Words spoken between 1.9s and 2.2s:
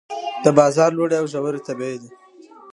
دي.